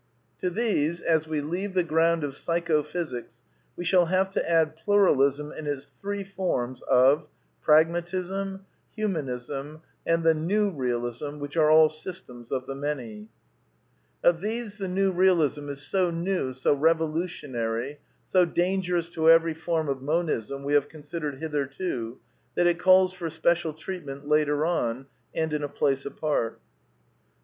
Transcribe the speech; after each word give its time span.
To 0.39 0.49
these, 0.49 0.99
as 0.99 1.27
we 1.27 1.41
leave 1.41 1.75
the 1.75 1.83
ground 1.83 2.23
of 2.23 2.33
Psychophysics, 2.33 3.43
we 3.75 3.85
shall 3.85 4.07
have 4.07 4.29
to 4.29 4.49
add 4.49 4.75
Pluralism 4.75 5.51
in 5.51 5.67
its 5.67 5.91
three 6.01 6.23
forms 6.23 6.81
of: 6.81 7.19
1. 7.19 7.27
Pragmatism, 7.61 8.57
2. 8.95 8.95
Humanism, 8.95 9.83
and 10.03 10.23
the 10.23 10.33
3. 10.33 10.41
New 10.41 10.73
Kealism, 10.73 11.37
which 11.37 11.55
are 11.55 11.69
all 11.69 11.87
systems 11.87 12.51
of 12.51 12.65
the 12.65 12.73
Many. 12.73 13.29
Of 14.23 14.41
these 14.41 14.77
the 14.79 14.87
New 14.87 15.13
Bealism 15.13 15.69
is 15.69 15.83
so 15.85 16.09
new, 16.09 16.51
so 16.53 16.73
revolutionary, 16.73 17.99
so 18.27 18.43
dangerous 18.43 19.07
to 19.09 19.29
every 19.29 19.53
form 19.53 19.87
of 19.87 20.01
Monism 20.01 20.63
we 20.63 20.73
have 20.73 20.89
consid 20.89 21.21
ered 21.21 21.39
hitherto, 21.39 22.17
that 22.55 22.65
it 22.65 22.79
calls 22.79 23.13
for 23.13 23.29
special 23.29 23.71
treatment 23.71 24.27
later 24.27 24.65
on 24.65 25.05
and 25.35 25.53
in 25.53 25.61
a 25.61 25.69
place 25.69 26.07
apart. 26.07 26.59